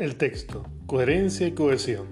El 0.00 0.16
texto, 0.16 0.64
coherencia 0.86 1.46
y 1.46 1.52
cohesión. 1.52 2.06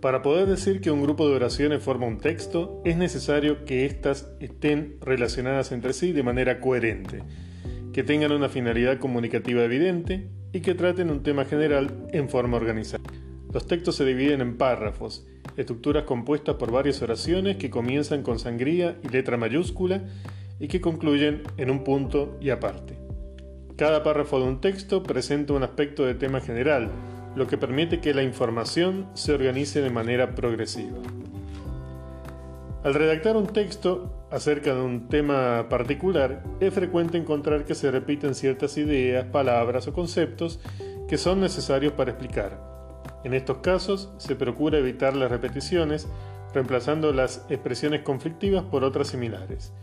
Para 0.00 0.22
poder 0.22 0.48
decir 0.48 0.80
que 0.80 0.90
un 0.90 1.02
grupo 1.02 1.28
de 1.28 1.36
oraciones 1.36 1.82
forma 1.82 2.06
un 2.06 2.16
texto, 2.16 2.80
es 2.86 2.96
necesario 2.96 3.66
que 3.66 3.84
éstas 3.84 4.30
estén 4.40 4.96
relacionadas 5.02 5.72
entre 5.72 5.92
sí 5.92 6.12
de 6.12 6.22
manera 6.22 6.58
coherente, 6.58 7.22
que 7.92 8.02
tengan 8.02 8.32
una 8.32 8.48
finalidad 8.48 8.98
comunicativa 8.98 9.62
evidente 9.62 10.30
y 10.54 10.60
que 10.60 10.74
traten 10.74 11.10
un 11.10 11.22
tema 11.22 11.44
general 11.44 12.08
en 12.12 12.30
forma 12.30 12.56
organizada. 12.56 13.04
Los 13.52 13.66
textos 13.66 13.96
se 13.96 14.06
dividen 14.06 14.40
en 14.40 14.56
párrafos, 14.56 15.26
estructuras 15.58 16.04
compuestas 16.04 16.56
por 16.56 16.72
varias 16.72 17.02
oraciones 17.02 17.58
que 17.58 17.68
comienzan 17.68 18.22
con 18.22 18.38
sangría 18.38 18.96
y 19.04 19.08
letra 19.10 19.36
mayúscula 19.36 20.02
y 20.58 20.68
que 20.68 20.80
concluyen 20.80 21.42
en 21.58 21.70
un 21.70 21.84
punto 21.84 22.38
y 22.40 22.48
aparte. 22.48 23.05
Cada 23.76 24.02
párrafo 24.02 24.38
de 24.40 24.46
un 24.46 24.62
texto 24.62 25.02
presenta 25.02 25.52
un 25.52 25.62
aspecto 25.62 26.06
de 26.06 26.14
tema 26.14 26.40
general, 26.40 26.88
lo 27.34 27.46
que 27.46 27.58
permite 27.58 28.00
que 28.00 28.14
la 28.14 28.22
información 28.22 29.06
se 29.12 29.34
organice 29.34 29.82
de 29.82 29.90
manera 29.90 30.34
progresiva. 30.34 30.96
Al 32.84 32.94
redactar 32.94 33.36
un 33.36 33.48
texto 33.48 34.26
acerca 34.30 34.74
de 34.74 34.80
un 34.80 35.08
tema 35.08 35.68
particular, 35.68 36.42
es 36.58 36.72
frecuente 36.72 37.18
encontrar 37.18 37.66
que 37.66 37.74
se 37.74 37.90
repiten 37.90 38.34
ciertas 38.34 38.78
ideas, 38.78 39.26
palabras 39.26 39.86
o 39.88 39.92
conceptos 39.92 40.58
que 41.06 41.18
son 41.18 41.42
necesarios 41.42 41.92
para 41.92 42.12
explicar. 42.12 42.58
En 43.24 43.34
estos 43.34 43.58
casos, 43.58 44.10
se 44.16 44.36
procura 44.36 44.78
evitar 44.78 45.14
las 45.14 45.30
repeticiones, 45.30 46.08
reemplazando 46.54 47.12
las 47.12 47.44
expresiones 47.50 48.00
conflictivas 48.00 48.64
por 48.64 48.84
otras 48.84 49.08
similares. 49.08 49.74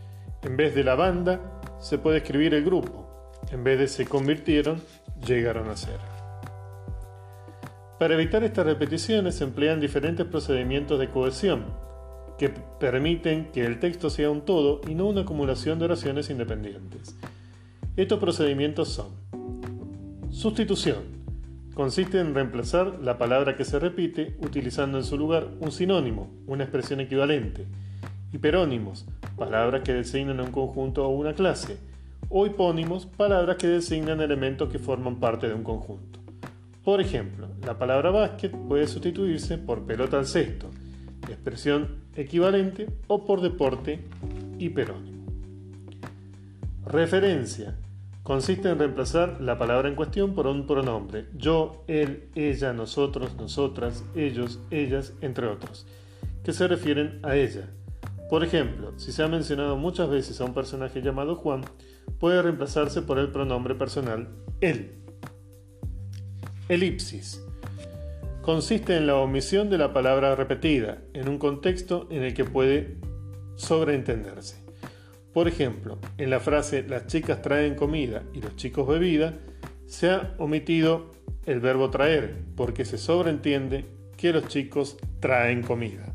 En 0.42 0.56
vez 0.56 0.74
de 0.74 0.82
la 0.82 0.96
banda, 0.96 1.60
se 1.78 1.98
puede 1.98 2.16
escribir 2.16 2.54
el 2.54 2.64
grupo. 2.64 3.03
En 3.54 3.62
vez 3.62 3.78
de 3.78 3.86
se 3.86 4.04
convirtieron, 4.04 4.82
llegaron 5.24 5.68
a 5.68 5.76
ser. 5.76 6.00
Para 8.00 8.14
evitar 8.14 8.42
estas 8.42 8.66
repeticiones 8.66 9.36
se 9.36 9.44
emplean 9.44 9.80
diferentes 9.80 10.26
procedimientos 10.26 10.98
de 10.98 11.08
cohesión 11.08 11.66
que 12.36 12.48
permiten 12.48 13.52
que 13.52 13.64
el 13.64 13.78
texto 13.78 14.10
sea 14.10 14.28
un 14.28 14.44
todo 14.44 14.80
y 14.88 14.96
no 14.96 15.06
una 15.06 15.20
acumulación 15.20 15.78
de 15.78 15.84
oraciones 15.84 16.30
independientes. 16.30 17.14
Estos 17.96 18.18
procedimientos 18.18 18.88
son 18.88 19.12
sustitución. 20.32 21.04
Consiste 21.74 22.18
en 22.18 22.34
reemplazar 22.34 22.98
la 23.02 23.18
palabra 23.18 23.54
que 23.54 23.64
se 23.64 23.78
repite 23.78 24.36
utilizando 24.40 24.98
en 24.98 25.04
su 25.04 25.16
lugar 25.16 25.46
un 25.60 25.70
sinónimo, 25.70 26.28
una 26.48 26.64
expresión 26.64 26.98
equivalente. 26.98 27.66
Hiperónimos, 28.32 29.06
palabras 29.36 29.82
que 29.84 29.92
designan 29.92 30.40
un 30.40 30.50
conjunto 30.50 31.06
o 31.06 31.10
una 31.10 31.34
clase 31.34 31.93
o 32.36 32.46
hipónimos, 32.46 33.06
palabras 33.06 33.56
que 33.58 33.68
designan 33.68 34.20
elementos 34.20 34.68
que 34.68 34.80
forman 34.80 35.20
parte 35.20 35.46
de 35.46 35.54
un 35.54 35.62
conjunto. 35.62 36.18
Por 36.82 37.00
ejemplo, 37.00 37.46
la 37.64 37.78
palabra 37.78 38.10
básquet 38.10 38.50
puede 38.50 38.88
sustituirse 38.88 39.56
por 39.56 39.86
pelota 39.86 40.18
al 40.18 40.26
cesto, 40.26 40.68
expresión 41.28 42.02
equivalente, 42.16 42.88
o 43.06 43.24
por 43.24 43.40
deporte 43.40 44.00
hiperónimo. 44.58 45.26
Referencia. 46.86 47.76
Consiste 48.24 48.68
en 48.68 48.80
reemplazar 48.80 49.40
la 49.40 49.56
palabra 49.56 49.88
en 49.88 49.94
cuestión 49.94 50.34
por 50.34 50.48
un 50.48 50.66
pronombre, 50.66 51.26
yo, 51.36 51.84
él, 51.86 52.30
ella, 52.34 52.72
nosotros, 52.72 53.36
nosotras, 53.36 54.04
ellos, 54.16 54.58
ellas, 54.72 55.12
entre 55.20 55.46
otros, 55.46 55.86
que 56.42 56.52
se 56.52 56.66
refieren 56.66 57.20
a 57.22 57.36
ella. 57.36 57.68
Por 58.34 58.42
ejemplo, 58.42 58.92
si 58.96 59.12
se 59.12 59.22
ha 59.22 59.28
mencionado 59.28 59.76
muchas 59.76 60.10
veces 60.10 60.40
a 60.40 60.44
un 60.44 60.54
personaje 60.54 61.00
llamado 61.00 61.36
Juan, 61.36 61.64
puede 62.18 62.42
reemplazarse 62.42 63.00
por 63.00 63.20
el 63.20 63.30
pronombre 63.30 63.76
personal 63.76 64.28
él. 64.60 65.04
Elipsis. 66.68 67.40
Consiste 68.42 68.96
en 68.96 69.06
la 69.06 69.14
omisión 69.14 69.70
de 69.70 69.78
la 69.78 69.92
palabra 69.92 70.34
repetida 70.34 70.98
en 71.12 71.28
un 71.28 71.38
contexto 71.38 72.08
en 72.10 72.24
el 72.24 72.34
que 72.34 72.44
puede 72.44 72.96
sobreentenderse. 73.54 74.64
Por 75.32 75.46
ejemplo, 75.46 76.00
en 76.18 76.30
la 76.30 76.40
frase 76.40 76.82
las 76.88 77.06
chicas 77.06 77.40
traen 77.40 77.76
comida 77.76 78.24
y 78.32 78.40
los 78.40 78.56
chicos 78.56 78.88
bebida, 78.88 79.34
se 79.86 80.10
ha 80.10 80.34
omitido 80.38 81.12
el 81.46 81.60
verbo 81.60 81.88
traer 81.90 82.42
porque 82.56 82.84
se 82.84 82.98
sobreentiende 82.98 83.84
que 84.16 84.32
los 84.32 84.48
chicos 84.48 84.96
traen 85.20 85.62
comida. 85.62 86.13